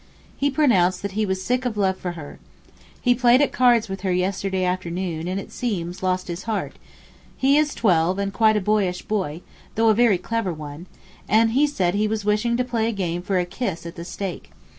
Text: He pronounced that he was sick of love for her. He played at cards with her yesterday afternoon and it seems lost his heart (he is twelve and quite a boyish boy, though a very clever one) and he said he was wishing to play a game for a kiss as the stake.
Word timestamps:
He 0.35 0.49
pronounced 0.49 1.03
that 1.03 1.11
he 1.11 1.27
was 1.27 1.43
sick 1.43 1.63
of 1.63 1.77
love 1.77 1.95
for 1.95 2.13
her. 2.13 2.39
He 2.99 3.13
played 3.13 3.39
at 3.39 3.51
cards 3.51 3.87
with 3.87 4.01
her 4.01 4.11
yesterday 4.11 4.63
afternoon 4.65 5.27
and 5.27 5.39
it 5.39 5.51
seems 5.51 6.01
lost 6.01 6.27
his 6.27 6.45
heart 6.45 6.73
(he 7.37 7.55
is 7.55 7.75
twelve 7.75 8.17
and 8.17 8.33
quite 8.33 8.57
a 8.57 8.61
boyish 8.61 9.03
boy, 9.03 9.41
though 9.75 9.89
a 9.89 9.93
very 9.93 10.17
clever 10.17 10.53
one) 10.53 10.87
and 11.29 11.51
he 11.51 11.67
said 11.67 11.93
he 11.93 12.07
was 12.07 12.25
wishing 12.25 12.57
to 12.57 12.63
play 12.63 12.87
a 12.87 12.91
game 12.93 13.21
for 13.21 13.37
a 13.37 13.45
kiss 13.45 13.85
as 13.85 13.93
the 13.93 14.03
stake. 14.03 14.49